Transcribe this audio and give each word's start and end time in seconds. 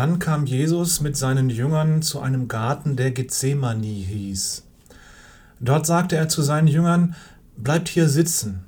Dann 0.00 0.18
kam 0.18 0.46
Jesus 0.46 1.02
mit 1.02 1.14
seinen 1.14 1.50
Jüngern 1.50 2.00
zu 2.00 2.20
einem 2.20 2.48
Garten, 2.48 2.96
der 2.96 3.10
Gethsemane 3.10 3.84
hieß. 3.84 4.64
Dort 5.60 5.84
sagte 5.84 6.16
er 6.16 6.30
zu 6.30 6.40
seinen 6.40 6.68
Jüngern, 6.68 7.14
Bleibt 7.58 7.90
hier 7.90 8.08
sitzen, 8.08 8.60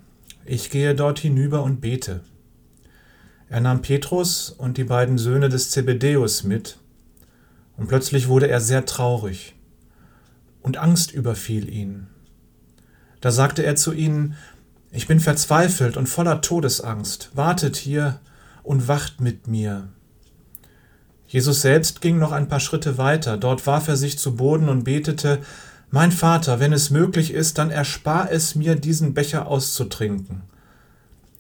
ich 0.45 0.69
gehe 0.69 0.95
dort 0.95 1.21
hinüber 1.21 1.63
und 1.63 1.81
bete. 1.81 2.21
Er 3.49 3.63
nahm 3.63 3.81
Petrus 3.81 4.51
und 4.51 4.77
die 4.77 4.85
beiden 4.85 5.17
Söhne 5.17 5.49
des 5.49 5.71
Zebedäus 5.71 6.45
mit, 6.45 6.77
und 7.79 7.89
plötzlich 7.89 8.29
wurde 8.29 8.49
er 8.49 8.61
sehr 8.61 8.85
traurig, 8.85 9.55
und 10.61 10.77
Angst 10.77 11.13
überfiel 11.13 11.67
ihn. 11.71 12.09
Da 13.23 13.31
sagte 13.31 13.63
er 13.63 13.77
zu 13.77 13.95
ihnen, 13.95 14.35
Ich 14.91 15.07
bin 15.07 15.19
verzweifelt 15.19 15.97
und 15.97 16.11
voller 16.11 16.43
Todesangst, 16.43 17.31
wartet 17.33 17.77
hier 17.77 18.21
und 18.63 18.87
wacht 18.87 19.23
mit 19.23 19.47
mir. 19.47 19.89
Jesus 21.33 21.63
selbst 21.63 22.03
ging 22.03 22.19
noch 22.19 22.31
ein 22.31 22.47
paar 22.47 22.61
Schritte 22.61 22.99
weiter, 22.99 23.39
dort 23.39 23.67
warf 23.67 23.89
er 23.89 23.97
sich 23.97 24.19
zu 24.19 24.37
Boden 24.37 24.69
und 24.69 24.85
betete, 24.85 25.39
mein 25.91 26.13
Vater, 26.13 26.61
wenn 26.61 26.75
es 26.75 26.91
möglich 26.91 27.33
ist, 27.33 27.57
dann 27.57 27.71
erspar 27.71 28.31
es 28.31 28.55
mir, 28.55 28.75
diesen 28.75 29.15
Becher 29.15 29.47
auszutrinken. 29.47 30.43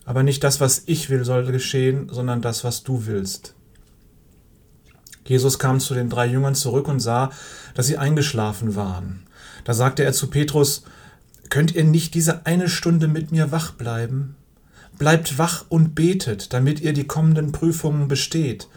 Aber 0.06 0.22
nicht 0.22 0.42
das, 0.44 0.60
was 0.60 0.84
ich 0.86 1.10
will, 1.10 1.26
soll 1.26 1.44
geschehen, 1.44 2.08
sondern 2.10 2.40
das, 2.40 2.64
was 2.64 2.84
du 2.84 3.04
willst. 3.04 3.54
Jesus 5.26 5.58
kam 5.58 5.78
zu 5.78 5.92
den 5.92 6.08
drei 6.08 6.24
Jüngern 6.24 6.54
zurück 6.54 6.88
und 6.88 7.00
sah, 7.00 7.30
dass 7.74 7.86
sie 7.86 7.98
eingeschlafen 7.98 8.74
waren. 8.74 9.24
Da 9.64 9.74
sagte 9.74 10.04
er 10.04 10.14
zu 10.14 10.28
Petrus, 10.28 10.84
Könnt 11.50 11.74
ihr 11.74 11.84
nicht 11.84 12.14
diese 12.14 12.46
eine 12.46 12.70
Stunde 12.70 13.08
mit 13.08 13.30
mir 13.30 13.52
wach 13.52 13.72
bleiben? 13.72 14.36
Bleibt 14.96 15.36
wach 15.36 15.66
und 15.68 15.94
betet, 15.94 16.54
damit 16.54 16.80
ihr 16.80 16.94
die 16.94 17.06
kommenden 17.06 17.52
Prüfungen 17.52 18.08
besteht. 18.08 18.68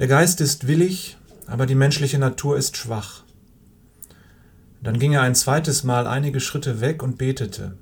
Der 0.00 0.08
Geist 0.08 0.40
ist 0.40 0.66
willig, 0.66 1.16
aber 1.46 1.66
die 1.66 1.76
menschliche 1.76 2.18
Natur 2.18 2.56
ist 2.56 2.76
schwach. 2.76 3.22
Dann 4.82 4.98
ging 4.98 5.12
er 5.12 5.22
ein 5.22 5.36
zweites 5.36 5.84
Mal 5.84 6.08
einige 6.08 6.40
Schritte 6.40 6.80
weg 6.80 7.00
und 7.00 7.16
betete. 7.16 7.76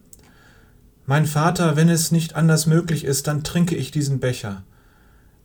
Mein 1.07 1.25
Vater, 1.25 1.75
wenn 1.75 1.89
es 1.89 2.13
nicht 2.13 2.37
anders 2.37 2.67
möglich 2.67 3.05
ist, 3.05 3.29
dann 3.29 3.45
trinke 3.45 3.77
ich 3.77 3.93
diesen 3.93 4.21
Becher. 4.21 4.63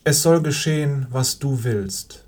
Es 0.03 0.21
soll 0.21 0.41
geschehen, 0.41 1.07
was 1.09 1.39
du 1.39 1.63
willst. 1.63 2.25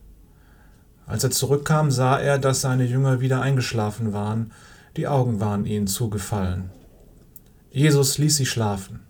Als 1.06 1.26
er 1.26 1.32
zurückkam, 1.32 1.92
sah 1.92 2.18
er, 2.18 2.40
dass 2.40 2.62
seine 2.62 2.86
Jünger 2.86 3.20
wieder 3.20 3.42
eingeschlafen 3.42 4.14
waren, 4.14 4.54
die 4.96 5.08
Augen 5.08 5.42
waren 5.42 5.66
ihnen 5.66 5.88
zugefallen. 5.88 6.70
Jesus 7.72 8.18
ließ 8.18 8.38
sie 8.38 8.46
schlafen. 8.46 9.02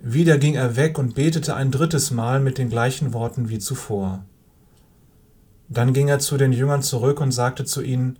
Wieder 0.00 0.36
ging 0.36 0.56
er 0.56 0.74
weg 0.74 0.98
und 0.98 1.14
betete 1.14 1.54
ein 1.54 1.70
drittes 1.70 2.10
Mal 2.10 2.40
mit 2.40 2.58
den 2.58 2.70
gleichen 2.70 3.12
Worten 3.12 3.48
wie 3.48 3.60
zuvor. 3.60 4.24
Dann 5.72 5.94
ging 5.94 6.08
er 6.08 6.18
zu 6.18 6.36
den 6.36 6.52
Jüngern 6.52 6.82
zurück 6.82 7.20
und 7.20 7.32
sagte 7.32 7.64
zu 7.64 7.80
ihnen, 7.82 8.18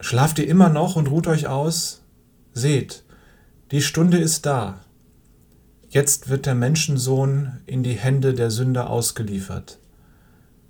Schlaft 0.00 0.38
ihr 0.38 0.46
immer 0.46 0.68
noch 0.68 0.94
und 0.94 1.10
ruht 1.10 1.26
euch 1.26 1.48
aus? 1.48 2.02
Seht, 2.52 3.02
die 3.72 3.82
Stunde 3.82 4.18
ist 4.18 4.46
da. 4.46 4.78
Jetzt 5.88 6.28
wird 6.28 6.46
der 6.46 6.54
Menschensohn 6.54 7.60
in 7.66 7.82
die 7.82 7.94
Hände 7.94 8.32
der 8.32 8.52
Sünder 8.52 8.90
ausgeliefert. 8.90 9.80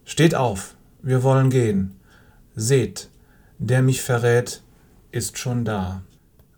Steht 0.04 0.34
auf, 0.34 0.76
wir 1.02 1.22
wollen 1.22 1.50
gehen. 1.50 1.96
Seht, 2.54 3.10
der 3.58 3.82
mich 3.82 4.00
verrät, 4.00 4.62
ist 5.12 5.36
schon 5.36 5.66
da. 5.66 6.00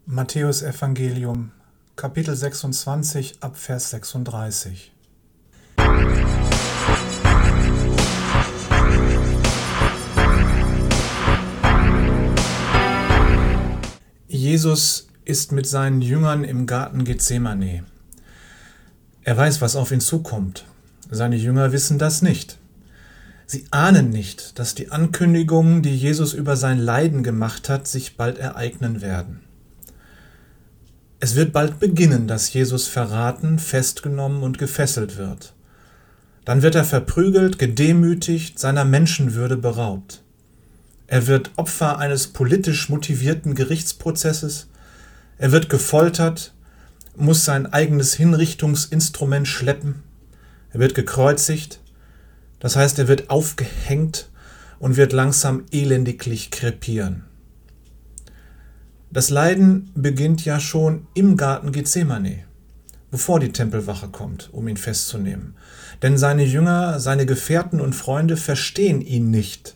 Matthäus 0.06 0.62
Evangelium, 0.62 1.50
Kapitel 1.96 2.36
26, 2.36 3.38
Abvers 3.40 3.90
36. 3.90 4.92
Jesus 14.32 15.08
ist 15.24 15.50
mit 15.50 15.66
seinen 15.66 16.02
Jüngern 16.02 16.44
im 16.44 16.66
Garten 16.66 17.04
Gethsemane. 17.04 17.82
Er 19.24 19.36
weiß, 19.36 19.60
was 19.60 19.74
auf 19.74 19.90
ihn 19.90 20.00
zukommt. 20.00 20.66
Seine 21.10 21.34
Jünger 21.34 21.72
wissen 21.72 21.98
das 21.98 22.22
nicht. 22.22 22.56
Sie 23.46 23.64
ahnen 23.72 24.10
nicht, 24.10 24.56
dass 24.60 24.76
die 24.76 24.92
Ankündigungen, 24.92 25.82
die 25.82 25.96
Jesus 25.96 26.32
über 26.32 26.54
sein 26.54 26.78
Leiden 26.78 27.24
gemacht 27.24 27.68
hat, 27.68 27.88
sich 27.88 28.16
bald 28.16 28.38
ereignen 28.38 29.00
werden. 29.00 29.40
Es 31.18 31.34
wird 31.34 31.52
bald 31.52 31.80
beginnen, 31.80 32.28
dass 32.28 32.52
Jesus 32.52 32.86
verraten, 32.86 33.58
festgenommen 33.58 34.44
und 34.44 34.58
gefesselt 34.58 35.16
wird. 35.16 35.54
Dann 36.44 36.62
wird 36.62 36.76
er 36.76 36.84
verprügelt, 36.84 37.58
gedemütigt, 37.58 38.60
seiner 38.60 38.84
Menschenwürde 38.84 39.56
beraubt. 39.56 40.22
Er 41.10 41.26
wird 41.26 41.50
Opfer 41.56 41.98
eines 41.98 42.28
politisch 42.28 42.88
motivierten 42.88 43.56
Gerichtsprozesses. 43.56 44.68
Er 45.38 45.50
wird 45.50 45.68
gefoltert, 45.68 46.54
muss 47.16 47.44
sein 47.44 47.66
eigenes 47.66 48.14
Hinrichtungsinstrument 48.14 49.48
schleppen. 49.48 50.04
Er 50.72 50.78
wird 50.78 50.94
gekreuzigt. 50.94 51.80
Das 52.60 52.76
heißt, 52.76 52.96
er 53.00 53.08
wird 53.08 53.28
aufgehängt 53.28 54.30
und 54.78 54.96
wird 54.96 55.12
langsam 55.12 55.64
elendiglich 55.72 56.52
krepieren. 56.52 57.24
Das 59.10 59.30
Leiden 59.30 59.90
beginnt 59.96 60.44
ja 60.44 60.60
schon 60.60 61.08
im 61.14 61.36
Garten 61.36 61.72
Gethsemane, 61.72 62.44
bevor 63.10 63.40
die 63.40 63.50
Tempelwache 63.50 64.10
kommt, 64.10 64.48
um 64.52 64.68
ihn 64.68 64.76
festzunehmen. 64.76 65.56
Denn 66.02 66.16
seine 66.16 66.44
Jünger, 66.44 67.00
seine 67.00 67.26
Gefährten 67.26 67.80
und 67.80 67.96
Freunde 67.96 68.36
verstehen 68.36 69.00
ihn 69.00 69.32
nicht. 69.32 69.74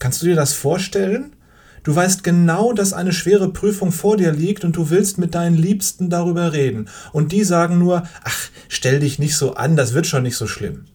Kannst 0.00 0.22
du 0.22 0.26
dir 0.26 0.34
das 0.34 0.54
vorstellen? 0.54 1.36
Du 1.84 1.94
weißt 1.94 2.24
genau, 2.24 2.72
dass 2.72 2.92
eine 2.92 3.12
schwere 3.12 3.52
Prüfung 3.52 3.92
vor 3.92 4.16
dir 4.16 4.32
liegt 4.32 4.64
und 4.64 4.76
du 4.76 4.90
willst 4.90 5.18
mit 5.18 5.34
deinen 5.34 5.56
Liebsten 5.56 6.10
darüber 6.10 6.52
reden. 6.52 6.88
Und 7.12 7.32
die 7.32 7.44
sagen 7.44 7.78
nur, 7.78 8.02
ach, 8.24 8.48
stell 8.68 9.00
dich 9.00 9.18
nicht 9.18 9.36
so 9.36 9.54
an, 9.54 9.76
das 9.76 9.94
wird 9.94 10.06
schon 10.06 10.24
nicht 10.24 10.36
so 10.36 10.46
schlimm. 10.46 10.86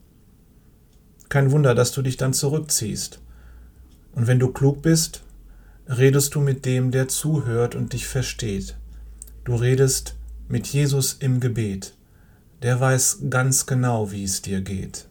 Kein 1.29 1.51
Wunder, 1.51 1.73
dass 1.73 1.91
du 1.91 2.01
dich 2.01 2.17
dann 2.17 2.33
zurückziehst. 2.33 3.19
Und 4.13 4.27
wenn 4.27 4.39
du 4.39 4.49
klug 4.49 4.81
bist, 4.81 5.23
redest 5.87 6.35
du 6.35 6.41
mit 6.41 6.65
dem, 6.65 6.91
der 6.91 7.07
zuhört 7.07 7.75
und 7.75 7.93
dich 7.93 8.07
versteht. 8.07 8.75
Du 9.43 9.55
redest 9.55 10.15
mit 10.47 10.67
Jesus 10.67 11.13
im 11.19 11.39
Gebet. 11.39 11.95
Der 12.61 12.79
weiß 12.79 13.23
ganz 13.29 13.65
genau, 13.65 14.11
wie 14.11 14.23
es 14.23 14.41
dir 14.41 14.61
geht. 14.61 15.07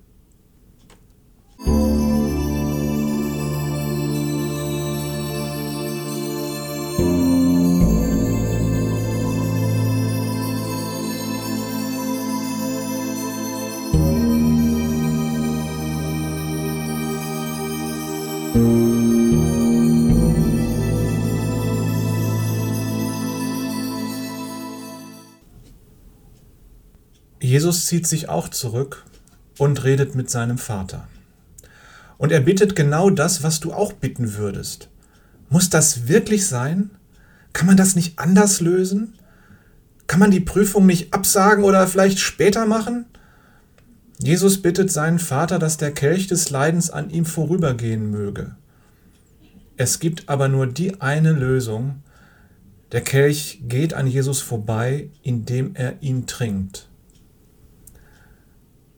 Jesus 27.64 27.86
zieht 27.86 28.06
sich 28.06 28.28
auch 28.28 28.50
zurück 28.50 29.06
und 29.56 29.84
redet 29.84 30.14
mit 30.14 30.28
seinem 30.28 30.58
Vater. 30.58 31.08
Und 32.18 32.30
er 32.30 32.40
bittet 32.40 32.76
genau 32.76 33.08
das, 33.08 33.42
was 33.42 33.58
du 33.58 33.72
auch 33.72 33.94
bitten 33.94 34.34
würdest. 34.34 34.90
Muss 35.48 35.70
das 35.70 36.06
wirklich 36.06 36.46
sein? 36.46 36.90
Kann 37.54 37.66
man 37.66 37.78
das 37.78 37.96
nicht 37.96 38.18
anders 38.18 38.60
lösen? 38.60 39.14
Kann 40.06 40.20
man 40.20 40.30
die 40.30 40.40
Prüfung 40.40 40.84
nicht 40.84 41.14
absagen 41.14 41.64
oder 41.64 41.86
vielleicht 41.86 42.18
später 42.18 42.66
machen? 42.66 43.06
Jesus 44.18 44.60
bittet 44.60 44.92
seinen 44.92 45.18
Vater, 45.18 45.58
dass 45.58 45.78
der 45.78 45.92
Kelch 45.92 46.26
des 46.26 46.50
Leidens 46.50 46.90
an 46.90 47.08
ihm 47.08 47.24
vorübergehen 47.24 48.10
möge. 48.10 48.56
Es 49.78 50.00
gibt 50.00 50.28
aber 50.28 50.48
nur 50.48 50.66
die 50.66 51.00
eine 51.00 51.32
Lösung. 51.32 52.02
Der 52.92 53.00
Kelch 53.00 53.62
geht 53.66 53.94
an 53.94 54.06
Jesus 54.06 54.42
vorbei, 54.42 55.08
indem 55.22 55.74
er 55.74 55.94
ihn 56.02 56.26
trinkt. 56.26 56.90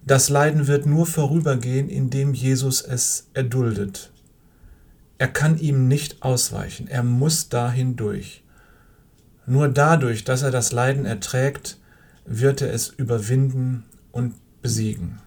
Das 0.07 0.29
Leiden 0.29 0.69
wird 0.69 0.87
nur 0.87 1.05
vorübergehen, 1.05 1.89
indem 1.89 2.33
Jesus 2.33 2.81
es 2.81 3.29
erduldet. 3.35 4.13
Er 5.19 5.27
kann 5.27 5.59
ihm 5.59 5.89
nicht 5.89 6.23
ausweichen, 6.23 6.87
er 6.87 7.03
muss 7.03 7.49
dahin 7.49 7.97
durch. 7.97 8.45
Nur 9.47 9.67
dadurch, 9.67 10.23
dass 10.23 10.43
er 10.43 10.53
das 10.53 10.71
Leiden 10.71 11.07
erträgt, 11.07 11.79
wird 12.25 12.63
er 12.63 12.73
es 12.73 12.89
überwinden 12.89 13.85
und 14.13 14.35
besiegen. 14.63 15.19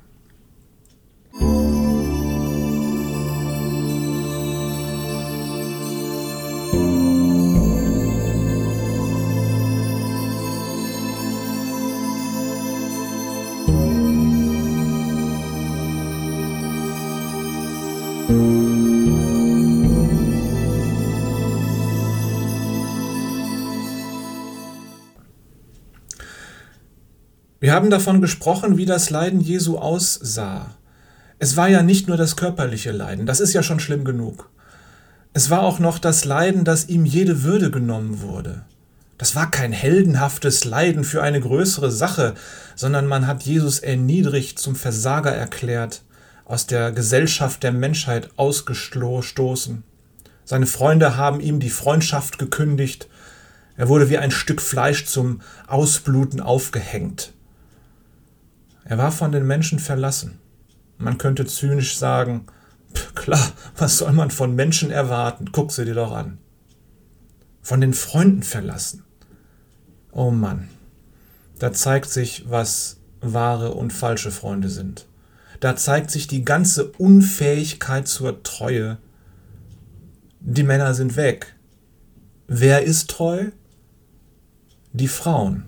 Wir 18.29 18.35
haben 27.73 27.89
davon 27.89 28.21
gesprochen, 28.21 28.77
wie 28.77 28.85
das 28.85 29.09
Leiden 29.09 29.41
Jesu 29.41 29.79
aussah. 29.79 30.75
Es 31.39 31.57
war 31.57 31.69
ja 31.69 31.81
nicht 31.81 32.07
nur 32.07 32.17
das 32.17 32.35
körperliche 32.35 32.91
Leiden, 32.91 33.25
das 33.25 33.39
ist 33.39 33.53
ja 33.53 33.63
schon 33.63 33.79
schlimm 33.79 34.03
genug. 34.03 34.51
Es 35.33 35.49
war 35.49 35.63
auch 35.63 35.79
noch 35.79 35.97
das 35.97 36.23
Leiden, 36.23 36.65
dass 36.65 36.87
ihm 36.87 37.05
jede 37.05 37.41
Würde 37.41 37.71
genommen 37.71 38.21
wurde. 38.21 38.61
Das 39.17 39.35
war 39.35 39.49
kein 39.49 39.71
heldenhaftes 39.71 40.65
Leiden 40.65 41.03
für 41.03 41.23
eine 41.23 41.41
größere 41.41 41.91
Sache, 41.91 42.35
sondern 42.75 43.07
man 43.07 43.25
hat 43.25 43.41
Jesus 43.41 43.79
erniedrigt, 43.79 44.59
zum 44.59 44.75
Versager 44.75 45.31
erklärt, 45.31 46.03
aus 46.49 46.65
der 46.65 46.91
Gesellschaft 46.91 47.61
der 47.61 47.71
Menschheit 47.71 48.31
ausgestoßen. 48.35 49.83
Seine 50.43 50.65
Freunde 50.65 51.15
haben 51.15 51.41
ihm 51.41 51.59
die 51.59 51.69
Freundschaft 51.69 52.39
gekündigt. 52.39 53.07
Er 53.77 53.87
wurde 53.87 54.09
wie 54.09 54.17
ein 54.17 54.31
Stück 54.31 54.59
Fleisch 54.59 55.05
zum 55.05 55.41
Ausbluten 55.67 56.41
aufgehängt. 56.41 57.33
Er 58.83 58.97
war 58.97 59.11
von 59.11 59.31
den 59.31 59.45
Menschen 59.45 59.77
verlassen. 59.77 60.39
Man 60.97 61.19
könnte 61.19 61.45
zynisch 61.45 61.99
sagen, 61.99 62.47
klar, 63.13 63.51
was 63.77 63.99
soll 63.99 64.13
man 64.13 64.31
von 64.31 64.55
Menschen 64.55 64.89
erwarten? 64.89 65.51
Guck 65.51 65.71
sie 65.71 65.85
dir 65.85 65.93
doch 65.93 66.11
an. 66.11 66.39
Von 67.61 67.79
den 67.79 67.93
Freunden 67.93 68.41
verlassen. 68.41 69.03
Oh 70.11 70.31
Mann, 70.31 70.67
da 71.59 71.71
zeigt 71.73 72.09
sich, 72.09 72.49
was 72.49 72.97
wahre 73.21 73.75
und 73.75 73.93
falsche 73.93 74.31
Freunde 74.31 74.69
sind. 74.69 75.05
Da 75.59 75.75
zeigt 75.75 76.09
sich 76.11 76.27
die 76.27 76.45
ganze 76.45 76.91
Unfähigkeit 76.91 78.07
zur 78.07 78.43
Treue. 78.43 78.97
Die 80.39 80.63
Männer 80.63 80.93
sind 80.93 81.15
weg. 81.15 81.55
Wer 82.47 82.83
ist 82.83 83.09
treu? 83.09 83.47
Die 84.93 85.07
Frauen. 85.07 85.65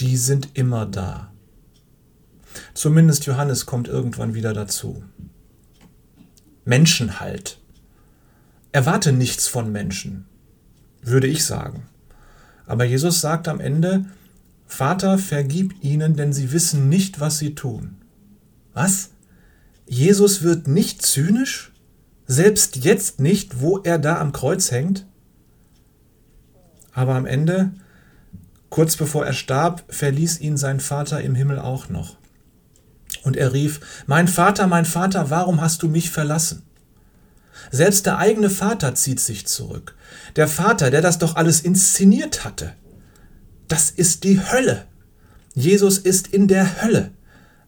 Die 0.00 0.16
sind 0.16 0.48
immer 0.54 0.86
da. 0.86 1.30
Zumindest 2.72 3.26
Johannes 3.26 3.66
kommt 3.66 3.88
irgendwann 3.88 4.34
wieder 4.34 4.52
dazu. 4.52 5.04
Menschenhalt. 6.64 7.60
Erwarte 8.72 9.12
nichts 9.12 9.46
von 9.46 9.70
Menschen, 9.70 10.26
würde 11.02 11.26
ich 11.26 11.44
sagen. 11.44 11.84
Aber 12.66 12.84
Jesus 12.84 13.20
sagt 13.20 13.46
am 13.46 13.60
Ende, 13.60 14.06
Vater, 14.66 15.18
vergib 15.18 15.74
ihnen, 15.84 16.16
denn 16.16 16.32
sie 16.32 16.50
wissen 16.50 16.88
nicht, 16.88 17.20
was 17.20 17.38
sie 17.38 17.54
tun. 17.54 17.98
Was? 18.74 19.10
Jesus 19.86 20.42
wird 20.42 20.68
nicht 20.68 21.02
zynisch? 21.02 21.72
Selbst 22.26 22.76
jetzt 22.76 23.20
nicht, 23.20 23.60
wo 23.60 23.78
er 23.78 23.98
da 23.98 24.18
am 24.18 24.32
Kreuz 24.32 24.70
hängt? 24.70 25.06
Aber 26.92 27.14
am 27.14 27.26
Ende, 27.26 27.72
kurz 28.70 28.96
bevor 28.96 29.26
er 29.26 29.32
starb, 29.32 29.84
verließ 29.88 30.40
ihn 30.40 30.56
sein 30.56 30.80
Vater 30.80 31.20
im 31.20 31.34
Himmel 31.34 31.58
auch 31.58 31.88
noch. 31.88 32.16
Und 33.22 33.36
er 33.36 33.52
rief, 33.52 33.80
Mein 34.06 34.28
Vater, 34.28 34.66
mein 34.66 34.84
Vater, 34.84 35.30
warum 35.30 35.60
hast 35.60 35.82
du 35.82 35.88
mich 35.88 36.10
verlassen? 36.10 36.62
Selbst 37.70 38.06
der 38.06 38.18
eigene 38.18 38.50
Vater 38.50 38.94
zieht 38.94 39.20
sich 39.20 39.46
zurück. 39.46 39.96
Der 40.36 40.48
Vater, 40.48 40.90
der 40.90 41.00
das 41.00 41.18
doch 41.18 41.36
alles 41.36 41.60
inszeniert 41.60 42.44
hatte. 42.44 42.72
Das 43.68 43.90
ist 43.90 44.24
die 44.24 44.40
Hölle. 44.40 44.84
Jesus 45.54 45.98
ist 45.98 46.28
in 46.28 46.48
der 46.48 46.82
Hölle. 46.82 47.10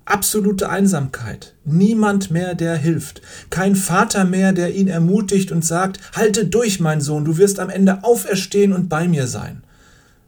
Absolute 0.06 0.70
Einsamkeit. 0.70 1.54
Niemand 1.64 2.30
mehr, 2.30 2.54
der 2.54 2.76
hilft. 2.76 3.20
Kein 3.50 3.76
Vater 3.76 4.24
mehr, 4.24 4.54
der 4.54 4.74
ihn 4.74 4.88
ermutigt 4.88 5.52
und 5.52 5.64
sagt, 5.64 6.00
halte 6.16 6.46
durch, 6.46 6.80
mein 6.80 7.02
Sohn, 7.02 7.26
du 7.26 7.36
wirst 7.36 7.60
am 7.60 7.68
Ende 7.68 8.02
auferstehen 8.04 8.72
und 8.72 8.88
bei 8.88 9.06
mir 9.06 9.26
sein. 9.26 9.62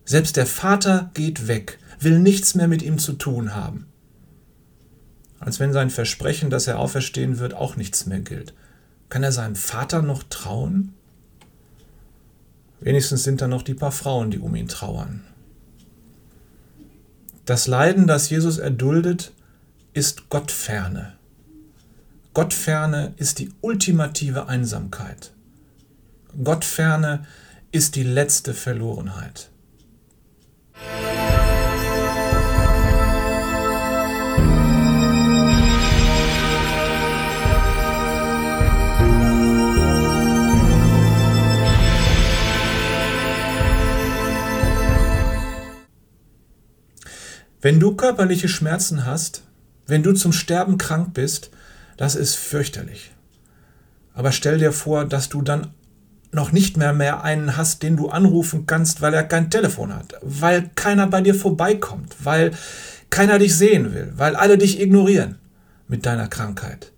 Selbst 0.05 0.37
der 0.37 0.47
Vater 0.47 1.11
geht 1.15 1.49
weg, 1.49 1.79
will 1.99 2.19
nichts 2.19 2.55
mehr 2.55 2.69
mit 2.69 2.83
ihm 2.83 2.99
zu 2.99 3.15
tun 3.15 3.55
haben 3.55 3.89
als 5.41 5.61
wenn 5.61 5.73
sein 5.73 5.91
Versprechen, 5.91 6.51
dass 6.51 6.67
er 6.67 6.79
auferstehen 6.79 7.39
wird, 7.39 7.55
auch 7.55 7.77
nichts 7.77 8.07
mehr 8.07 8.21
gilt. 8.21 8.55
Kann 9.09 9.23
er 9.23 9.33
seinem 9.33 9.57
Vater 9.57 10.03
noch 10.03 10.23
trauen? 10.25 10.95
Wenigstens 12.81 13.25
sind 13.25 13.41
da 13.41 13.49
noch 13.49 13.63
die 13.63 13.75
paar 13.75 13.93
Frauen, 13.93 14.31
die 14.31 14.39
um 14.39 14.55
ihn 14.55 14.69
trauern. 14.69 15.25
Das 17.45 17.67
Leiden, 17.67 18.07
das 18.07 18.29
Jesus 18.31 18.59
erduldet, 18.59 19.33
ist 19.93 20.29
Gottferne. 20.29 21.15
Gottferne 22.35 23.15
ist 23.17 23.39
die 23.39 23.51
ultimative 23.61 24.49
Einsamkeit. 24.49 25.33
Gottferne 26.45 27.27
ist 27.73 27.97
die 27.97 28.03
letzte 28.03 28.55
Verlorenheit. 28.55 29.51
Wenn 47.61 47.81
du 47.81 47.97
körperliche 47.97 48.49
Schmerzen 48.49 49.05
hast, 49.05 49.43
wenn 49.89 50.03
du 50.03 50.13
zum 50.13 50.33
Sterben 50.33 50.79
krank 50.79 51.15
bist, 51.15 51.51
das 51.97 52.15
ist 52.15 52.37
fürchterlich. 52.37 53.11
Aber 54.15 54.33
stell 54.33 54.59
dir 54.59 54.73
vor, 54.73 55.05
dass 55.05 55.29
du 55.29 55.43
dann 55.43 55.73
noch 56.31 56.53
nicht 56.53 56.77
mehr 56.77 56.93
mehr 56.93 57.25
einen 57.25 57.57
hast, 57.57 57.83
den 57.83 57.97
du 57.97 58.11
anrufen 58.11 58.67
kannst, 58.67 59.01
weil 59.01 59.15
er 59.15 59.25
kein 59.25 59.51
Telefon 59.51 59.95
hat, 59.95 60.15
weil 60.21 60.71
keiner 60.75 61.07
bei 61.07 61.23
dir 61.23 61.35
vorbeikommt, 61.35 62.15
weil 62.23 62.53
keiner 63.09 63.39
dich 63.39 63.57
sehen 63.57 63.95
will, 63.95 64.13
weil 64.17 64.37
alle 64.37 64.59
dich 64.59 64.79
ignorieren 64.79 65.39
mit 65.89 66.05
deiner 66.05 66.29
Krankheit. 66.29 66.93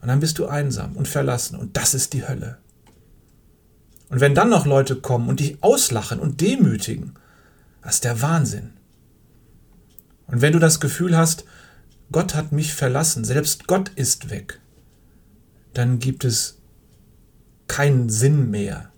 Und 0.00 0.08
dann 0.08 0.20
bist 0.20 0.38
du 0.38 0.46
einsam 0.46 0.92
und 0.92 1.08
verlassen 1.08 1.56
und 1.56 1.76
das 1.76 1.94
ist 1.94 2.12
die 2.12 2.28
Hölle. 2.28 2.58
Und 4.08 4.20
wenn 4.20 4.36
dann 4.36 4.50
noch 4.50 4.66
Leute 4.66 4.94
kommen 4.94 5.28
und 5.28 5.40
dich 5.40 5.58
auslachen 5.62 6.20
und 6.20 6.40
demütigen, 6.40 7.14
das 7.82 7.96
ist 7.96 8.04
der 8.04 8.22
Wahnsinn. 8.22 8.70
Und 10.28 10.42
wenn 10.42 10.52
du 10.52 10.60
das 10.60 10.78
Gefühl 10.78 11.16
hast, 11.16 11.44
Gott 12.12 12.34
hat 12.34 12.52
mich 12.52 12.72
verlassen, 12.72 13.24
selbst 13.24 13.66
Gott 13.66 13.88
ist 13.90 14.30
weg, 14.30 14.60
dann 15.74 15.98
gibt 15.98 16.24
es 16.24 16.58
keinen 17.66 18.08
Sinn 18.08 18.50
mehr. 18.50 18.90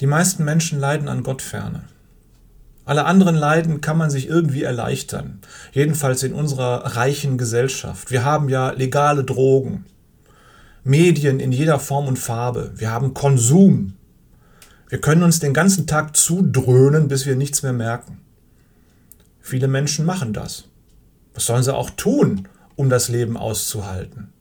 Die 0.00 0.06
meisten 0.06 0.44
Menschen 0.44 0.78
leiden 0.78 1.08
an 1.08 1.24
Gottferne. 1.24 1.84
Alle 2.84 3.04
anderen 3.04 3.34
Leiden 3.34 3.80
kann 3.80 3.98
man 3.98 4.10
sich 4.10 4.28
irgendwie 4.28 4.62
erleichtern. 4.62 5.40
Jedenfalls 5.72 6.22
in 6.22 6.32
unserer 6.32 6.96
reichen 6.96 7.36
Gesellschaft. 7.36 8.10
Wir 8.10 8.24
haben 8.24 8.48
ja 8.48 8.70
legale 8.70 9.24
Drogen, 9.24 9.86
Medien 10.88 11.38
in 11.38 11.52
jeder 11.52 11.78
Form 11.78 12.06
und 12.06 12.18
Farbe. 12.18 12.72
Wir 12.74 12.90
haben 12.90 13.12
Konsum. 13.12 13.92
Wir 14.88 15.00
können 15.00 15.22
uns 15.22 15.38
den 15.38 15.52
ganzen 15.52 15.86
Tag 15.86 16.16
zudröhnen, 16.16 17.08
bis 17.08 17.26
wir 17.26 17.36
nichts 17.36 17.62
mehr 17.62 17.74
merken. 17.74 18.22
Viele 19.42 19.68
Menschen 19.68 20.06
machen 20.06 20.32
das. 20.32 20.64
Was 21.34 21.44
sollen 21.44 21.62
sie 21.62 21.74
auch 21.74 21.90
tun, 21.90 22.48
um 22.74 22.88
das 22.88 23.10
Leben 23.10 23.36
auszuhalten? 23.36 24.32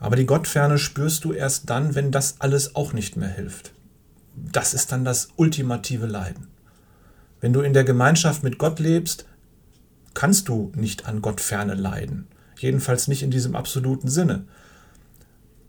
Aber 0.00 0.16
die 0.16 0.26
Gottferne 0.26 0.76
spürst 0.76 1.24
du 1.24 1.32
erst 1.32 1.70
dann, 1.70 1.94
wenn 1.94 2.10
das 2.10 2.40
alles 2.40 2.74
auch 2.74 2.92
nicht 2.92 3.16
mehr 3.16 3.28
hilft. 3.28 3.72
Das 4.34 4.74
ist 4.74 4.90
dann 4.90 5.04
das 5.04 5.28
ultimative 5.36 6.06
Leiden. 6.06 6.48
Wenn 7.40 7.52
du 7.52 7.60
in 7.60 7.74
der 7.74 7.84
Gemeinschaft 7.84 8.42
mit 8.42 8.58
Gott 8.58 8.80
lebst, 8.80 9.24
kannst 10.14 10.48
du 10.48 10.72
nicht 10.74 11.06
an 11.06 11.22
Gott 11.22 11.40
ferne 11.40 11.74
leiden. 11.74 12.26
Jedenfalls 12.58 13.06
nicht 13.06 13.22
in 13.22 13.30
diesem 13.30 13.54
absoluten 13.54 14.08
Sinne. 14.08 14.46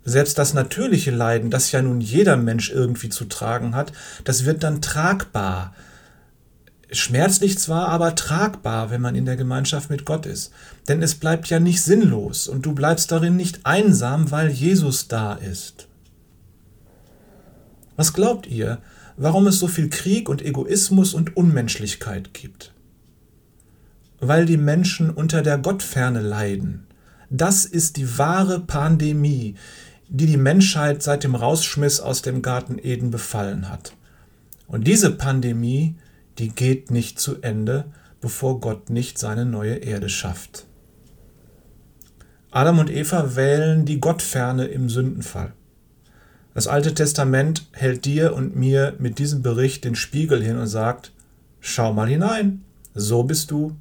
Selbst 0.06 0.38
das 0.38 0.54
natürliche 0.54 1.12
Leiden, 1.12 1.50
das 1.50 1.72
ja 1.72 1.82
nun 1.82 2.00
jeder 2.00 2.38
Mensch 2.38 2.70
irgendwie 2.70 3.10
zu 3.10 3.26
tragen 3.26 3.76
hat, 3.76 3.92
das 4.24 4.46
wird 4.46 4.64
dann 4.64 4.82
tragbar. 4.82 5.74
Schmerzlich 6.92 7.58
zwar, 7.58 7.90
aber 7.90 8.16
tragbar, 8.16 8.92
wenn 8.92 9.02
man 9.02 9.16
in 9.16 9.26
der 9.26 9.36
Gemeinschaft 9.36 9.90
mit 9.90 10.06
Gott 10.06 10.28
ist. 10.28 10.54
Denn 10.88 11.02
es 11.02 11.16
bleibt 11.16 11.48
ja 11.48 11.60
nicht 11.60 11.82
sinnlos 11.82 12.48
und 12.48 12.66
du 12.66 12.74
bleibst 12.74 13.12
darin 13.12 13.36
nicht 13.36 13.66
einsam, 13.66 14.32
weil 14.32 14.50
Jesus 14.50 15.08
da 15.08 15.34
ist. 15.34 15.88
Was 17.96 18.14
glaubt 18.14 18.46
ihr, 18.46 18.80
warum 19.18 19.48
es 19.48 19.60
so 19.60 19.68
viel 19.68 19.90
Krieg 19.90 20.30
und 20.30 20.44
Egoismus 20.44 21.14
und 21.14 21.38
Unmenschlichkeit 21.38 22.34
gibt. 22.34 22.74
Weil 24.20 24.46
die 24.46 24.58
Menschen 24.58 25.10
unter 25.10 25.42
der 25.42 25.58
Gottferne 25.58 26.22
leiden. 26.22 26.88
Das 27.30 27.66
ist 27.66 27.98
die 27.98 28.18
wahre 28.18 28.60
Pandemie. 28.60 29.56
Die 30.08 30.26
die 30.28 30.38
Menschheit 30.38 31.02
seit 31.02 31.24
dem 31.24 31.36
Rausschmiss 31.36 32.00
aus 32.00 32.22
dem 32.22 32.42
Garten 32.42 32.78
Eden 32.82 33.12
befallen 33.12 33.70
hat. 33.70 33.94
Und 34.68 34.88
diese 34.88 35.12
Pandemie, 35.12 35.96
die 36.38 36.50
geht 36.50 36.92
nicht 36.92 37.20
zu 37.20 37.42
Ende, 37.42 37.86
bevor 38.22 38.60
Gott 38.60 38.90
nicht 38.90 39.18
seine 39.18 39.46
neue 39.46 39.76
Erde 39.76 40.10
schafft. 40.10 40.66
Adam 42.52 42.80
und 42.80 42.90
Eva 42.90 43.36
wählen 43.36 43.86
die 43.86 44.00
Gottferne 44.00 44.66
im 44.66 44.90
Sündenfall. 44.90 45.54
Das 46.54 46.68
Alte 46.68 46.94
Testament 46.94 47.68
hält 47.74 48.06
dir 48.06 48.34
und 48.34 48.56
mir 48.56 48.96
mit 48.98 49.20
diesem 49.20 49.42
Bericht 49.42 49.84
den 49.84 49.96
Spiegel 49.96 50.42
hin 50.42 50.58
und 50.58 50.68
sagt, 50.68 51.12
schau 51.60 51.92
mal 51.92 52.08
hinein, 52.08 52.64
so 52.94 53.24
bist 53.24 53.52
du. 53.52 53.76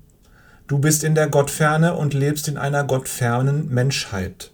Du 0.66 0.78
bist 0.78 1.04
in 1.04 1.14
der 1.14 1.28
Gottferne 1.28 1.94
und 1.94 2.14
lebst 2.14 2.48
in 2.48 2.58
einer 2.58 2.82
gottfernen 2.82 3.68
Menschheit. 3.72 4.50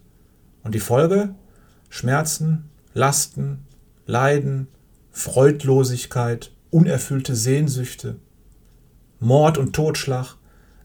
Und 0.62 0.74
die 0.74 0.80
Folge? 0.80 1.34
Schmerzen, 1.90 2.70
Lasten, 2.94 3.66
Leiden, 4.06 4.68
Freudlosigkeit, 5.10 6.52
unerfüllte 6.70 7.34
Sehnsüchte, 7.34 8.16
Mord 9.18 9.58
und 9.58 9.74
Totschlag, 9.74 10.36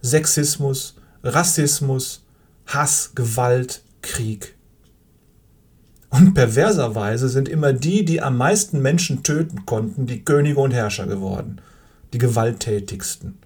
Sexismus, 0.01 0.95
Rassismus, 1.23 2.25
Hass, 2.65 3.13
Gewalt, 3.15 3.83
Krieg. 4.01 4.55
Und 6.09 6.33
perverserweise 6.33 7.29
sind 7.29 7.49
immer 7.49 7.73
die, 7.73 8.03
die 8.03 8.21
am 8.21 8.37
meisten 8.37 8.81
Menschen 8.81 9.23
töten 9.23 9.65
konnten, 9.65 10.07
die 10.07 10.23
Könige 10.23 10.59
und 10.59 10.71
Herrscher 10.71 11.07
geworden, 11.07 11.61
die 12.13 12.17
gewalttätigsten. 12.17 13.37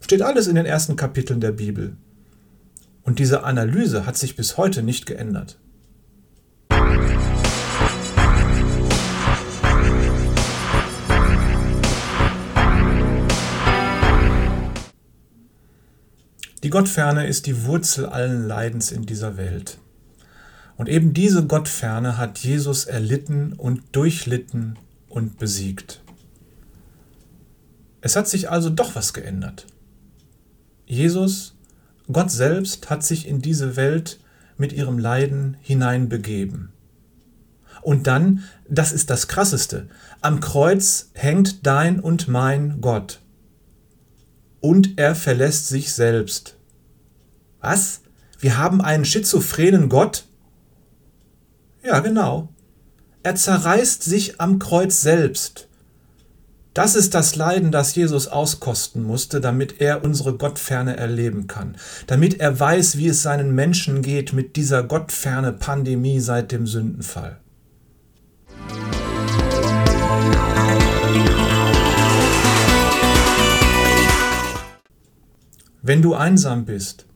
Steht 0.00 0.22
alles 0.22 0.46
in 0.46 0.54
den 0.54 0.66
ersten 0.66 0.96
Kapiteln 0.96 1.40
der 1.40 1.52
Bibel. 1.52 1.96
Und 3.02 3.18
diese 3.18 3.44
Analyse 3.44 4.06
hat 4.06 4.16
sich 4.16 4.36
bis 4.36 4.56
heute 4.56 4.82
nicht 4.82 5.06
geändert. 5.06 5.58
Die 16.62 16.70
Gottferne 16.70 17.26
ist 17.26 17.46
die 17.46 17.64
Wurzel 17.64 18.06
allen 18.06 18.46
Leidens 18.46 18.92
in 18.92 19.04
dieser 19.04 19.36
Welt. 19.36 19.78
Und 20.76 20.88
eben 20.88 21.12
diese 21.12 21.44
Gottferne 21.44 22.16
hat 22.16 22.38
Jesus 22.38 22.84
erlitten 22.84 23.52
und 23.52 23.82
durchlitten 23.92 24.78
und 25.08 25.38
besiegt. 25.38 26.02
Es 28.00 28.16
hat 28.16 28.28
sich 28.28 28.48
also 28.48 28.70
doch 28.70 28.94
was 28.94 29.12
geändert. 29.12 29.66
Jesus, 30.86 31.56
Gott 32.10 32.30
selbst, 32.30 32.90
hat 32.90 33.04
sich 33.04 33.26
in 33.26 33.40
diese 33.40 33.76
Welt 33.76 34.18
mit 34.56 34.72
ihrem 34.72 34.98
Leiden 34.98 35.56
hineinbegeben. 35.60 36.72
Und 37.82 38.06
dann, 38.06 38.44
das 38.68 38.92
ist 38.92 39.10
das 39.10 39.28
Krasseste, 39.28 39.88
am 40.20 40.40
Kreuz 40.40 41.10
hängt 41.14 41.66
dein 41.66 42.00
und 42.00 42.28
mein 42.28 42.80
Gott 42.80 43.22
und 44.62 44.96
er 44.96 45.14
verlässt 45.14 45.68
sich 45.68 45.92
selbst. 45.92 46.56
Was? 47.60 48.00
Wir 48.38 48.56
haben 48.56 48.80
einen 48.80 49.04
schizophrenen 49.04 49.88
Gott? 49.88 50.24
Ja, 51.84 51.98
genau. 51.98 52.48
Er 53.24 53.34
zerreißt 53.34 54.02
sich 54.02 54.40
am 54.40 54.58
Kreuz 54.58 55.00
selbst. 55.00 55.68
Das 56.74 56.94
ist 56.94 57.12
das 57.14 57.36
Leiden, 57.36 57.70
das 57.70 57.94
Jesus 57.94 58.28
auskosten 58.28 59.02
musste, 59.02 59.40
damit 59.40 59.80
er 59.80 60.04
unsere 60.04 60.34
Gottferne 60.38 60.96
erleben 60.96 61.46
kann, 61.46 61.76
damit 62.06 62.40
er 62.40 62.58
weiß, 62.58 62.96
wie 62.96 63.08
es 63.08 63.22
seinen 63.22 63.54
Menschen 63.54 64.00
geht 64.00 64.32
mit 64.32 64.56
dieser 64.56 64.82
gottferne 64.82 65.52
Pandemie 65.52 66.20
seit 66.20 66.50
dem 66.50 66.66
Sündenfall. 66.66 67.41
Wenn 75.84 76.00
du 76.00 76.14
einsam 76.14 76.64
bist, 76.64 77.06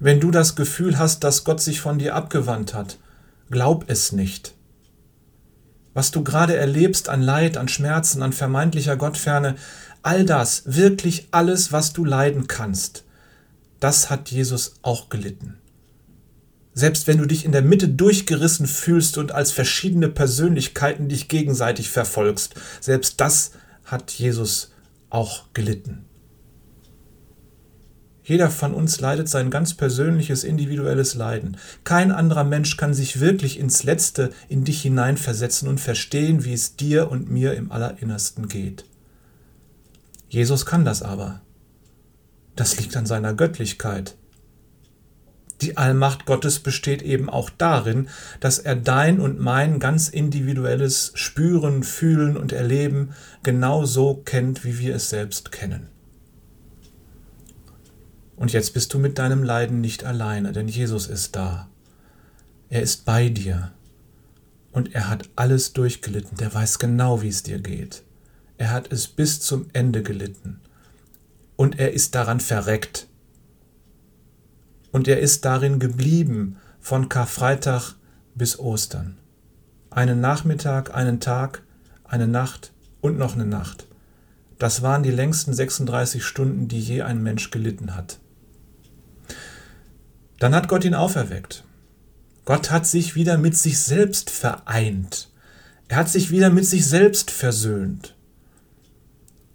wenn 0.00 0.18
du 0.18 0.32
das 0.32 0.56
Gefühl 0.56 0.98
hast, 0.98 1.22
dass 1.22 1.44
Gott 1.44 1.60
sich 1.60 1.80
von 1.80 2.00
dir 2.00 2.16
abgewandt 2.16 2.74
hat, 2.74 2.98
glaub 3.50 3.88
es 3.88 4.10
nicht. 4.10 4.52
Was 5.94 6.10
du 6.10 6.24
gerade 6.24 6.56
erlebst 6.56 7.08
an 7.08 7.22
Leid, 7.22 7.56
an 7.56 7.68
Schmerzen, 7.68 8.22
an 8.22 8.32
vermeintlicher 8.32 8.96
Gottferne, 8.96 9.54
all 10.02 10.24
das, 10.24 10.64
wirklich 10.66 11.28
alles, 11.30 11.70
was 11.70 11.92
du 11.92 12.04
leiden 12.04 12.48
kannst, 12.48 13.04
das 13.78 14.10
hat 14.10 14.28
Jesus 14.32 14.74
auch 14.82 15.08
gelitten. 15.08 15.58
Selbst 16.74 17.06
wenn 17.06 17.18
du 17.18 17.26
dich 17.26 17.44
in 17.44 17.52
der 17.52 17.62
Mitte 17.62 17.88
durchgerissen 17.88 18.66
fühlst 18.66 19.18
und 19.18 19.30
als 19.30 19.52
verschiedene 19.52 20.08
Persönlichkeiten 20.08 21.08
dich 21.08 21.28
gegenseitig 21.28 21.90
verfolgst, 21.90 22.56
selbst 22.80 23.20
das 23.20 23.52
hat 23.84 24.10
Jesus 24.10 24.72
auch 25.10 25.44
gelitten. 25.54 26.04
Jeder 28.26 28.50
von 28.50 28.74
uns 28.74 28.98
leidet 28.98 29.28
sein 29.28 29.50
ganz 29.50 29.74
persönliches, 29.74 30.42
individuelles 30.42 31.14
Leiden. 31.14 31.56
Kein 31.84 32.10
anderer 32.10 32.42
Mensch 32.42 32.76
kann 32.76 32.92
sich 32.92 33.20
wirklich 33.20 33.56
ins 33.56 33.84
Letzte 33.84 34.30
in 34.48 34.64
dich 34.64 34.82
hineinversetzen 34.82 35.68
und 35.68 35.78
verstehen, 35.78 36.44
wie 36.44 36.52
es 36.52 36.74
dir 36.74 37.08
und 37.08 37.30
mir 37.30 37.54
im 37.54 37.70
Allerinnersten 37.70 38.48
geht. 38.48 38.84
Jesus 40.28 40.66
kann 40.66 40.84
das 40.84 41.02
aber. 41.02 41.40
Das 42.56 42.76
liegt 42.80 42.96
an 42.96 43.06
seiner 43.06 43.32
Göttlichkeit. 43.32 44.16
Die 45.60 45.76
Allmacht 45.76 46.26
Gottes 46.26 46.58
besteht 46.58 47.02
eben 47.02 47.30
auch 47.30 47.48
darin, 47.48 48.08
dass 48.40 48.58
er 48.58 48.74
dein 48.74 49.20
und 49.20 49.38
mein 49.38 49.78
ganz 49.78 50.08
individuelles 50.08 51.12
Spüren, 51.14 51.84
Fühlen 51.84 52.36
und 52.36 52.52
Erleben 52.52 53.10
genau 53.44 53.84
so 53.84 54.16
kennt, 54.16 54.64
wie 54.64 54.80
wir 54.80 54.96
es 54.96 55.10
selbst 55.10 55.52
kennen. 55.52 55.95
Und 58.36 58.52
jetzt 58.52 58.74
bist 58.74 58.92
du 58.92 58.98
mit 58.98 59.18
deinem 59.18 59.42
Leiden 59.42 59.80
nicht 59.80 60.04
alleine, 60.04 60.52
denn 60.52 60.68
Jesus 60.68 61.06
ist 61.06 61.34
da. 61.36 61.68
Er 62.68 62.82
ist 62.82 63.04
bei 63.04 63.28
dir. 63.28 63.72
Und 64.72 64.94
er 64.94 65.08
hat 65.08 65.30
alles 65.36 65.72
durchgelitten. 65.72 66.36
Der 66.36 66.52
weiß 66.52 66.78
genau, 66.78 67.22
wie 67.22 67.28
es 67.28 67.42
dir 67.42 67.58
geht. 67.58 68.02
Er 68.58 68.72
hat 68.72 68.92
es 68.92 69.08
bis 69.08 69.40
zum 69.40 69.66
Ende 69.72 70.02
gelitten. 70.02 70.60
Und 71.56 71.78
er 71.78 71.92
ist 71.92 72.14
daran 72.14 72.40
verreckt. 72.40 73.06
Und 74.92 75.08
er 75.08 75.20
ist 75.20 75.44
darin 75.44 75.78
geblieben 75.78 76.56
von 76.80 77.08
Karfreitag 77.08 77.94
bis 78.34 78.58
Ostern. 78.58 79.16
Einen 79.90 80.20
Nachmittag, 80.20 80.94
einen 80.94 81.20
Tag, 81.20 81.62
eine 82.04 82.28
Nacht 82.28 82.72
und 83.00 83.16
noch 83.18 83.34
eine 83.34 83.46
Nacht. 83.46 83.86
Das 84.58 84.82
waren 84.82 85.02
die 85.02 85.10
längsten 85.10 85.54
36 85.54 86.24
Stunden, 86.24 86.68
die 86.68 86.80
je 86.80 87.02
ein 87.02 87.22
Mensch 87.22 87.50
gelitten 87.50 87.94
hat. 87.94 88.18
Dann 90.38 90.54
hat 90.54 90.68
Gott 90.68 90.84
ihn 90.84 90.94
auferweckt. 90.94 91.64
Gott 92.44 92.70
hat 92.70 92.86
sich 92.86 93.14
wieder 93.14 93.38
mit 93.38 93.56
sich 93.56 93.78
selbst 93.78 94.30
vereint. 94.30 95.30
Er 95.88 95.98
hat 95.98 96.08
sich 96.08 96.30
wieder 96.30 96.50
mit 96.50 96.66
sich 96.66 96.86
selbst 96.86 97.30
versöhnt. 97.30 98.14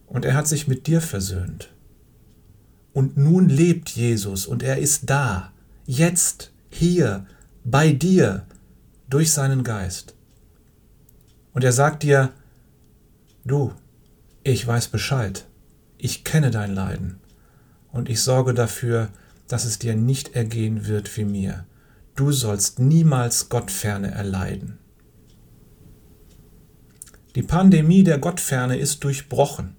Und 0.07 0.25
er 0.25 0.33
hat 0.33 0.47
sich 0.47 0.67
mit 0.67 0.87
dir 0.87 1.01
versöhnt. 1.01 1.73
Und 2.93 3.17
nun 3.17 3.47
lebt 3.47 3.89
Jesus 3.89 4.45
und 4.45 4.63
er 4.63 4.77
ist 4.77 5.09
da, 5.09 5.53
jetzt, 5.85 6.51
hier, 6.69 7.25
bei 7.63 7.93
dir, 7.93 8.45
durch 9.09 9.31
seinen 9.31 9.63
Geist. 9.63 10.15
Und 11.53 11.63
er 11.63 11.71
sagt 11.71 12.03
dir, 12.03 12.33
du, 13.45 13.73
ich 14.43 14.65
weiß 14.65 14.89
Bescheid, 14.89 15.45
ich 15.97 16.23
kenne 16.23 16.51
dein 16.51 16.73
Leiden 16.73 17.19
und 17.91 18.09
ich 18.09 18.21
sorge 18.21 18.53
dafür, 18.53 19.09
dass 19.51 19.65
es 19.65 19.79
dir 19.79 19.95
nicht 19.95 20.35
ergehen 20.35 20.87
wird 20.87 21.17
wie 21.17 21.25
mir. 21.25 21.65
Du 22.15 22.31
sollst 22.31 22.79
niemals 22.79 23.49
Gottferne 23.49 24.11
erleiden. 24.11 24.77
Die 27.35 27.43
Pandemie 27.43 28.03
der 28.03 28.17
Gottferne 28.17 28.77
ist 28.77 29.03
durchbrochen. 29.03 29.75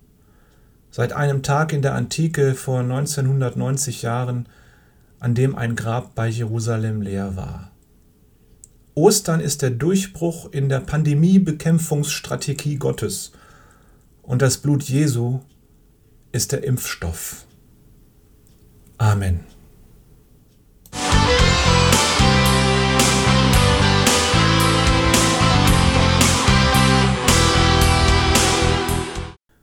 Seit 0.90 1.14
einem 1.14 1.42
Tag 1.42 1.72
in 1.72 1.80
der 1.80 1.94
Antike 1.94 2.54
vor 2.54 2.80
1990 2.80 4.02
Jahren, 4.02 4.46
an 5.20 5.34
dem 5.34 5.54
ein 5.54 5.74
Grab 5.74 6.14
bei 6.14 6.28
Jerusalem 6.28 7.00
leer 7.00 7.36
war. 7.36 7.70
Ostern 8.94 9.40
ist 9.40 9.62
der 9.62 9.70
Durchbruch 9.70 10.52
in 10.52 10.68
der 10.68 10.80
Pandemiebekämpfungsstrategie 10.80 12.76
Gottes 12.76 13.32
und 14.20 14.42
das 14.42 14.58
Blut 14.58 14.82
Jesu 14.82 15.40
ist 16.30 16.52
der 16.52 16.62
Impfstoff. 16.64 17.46
Amen. 18.98 19.40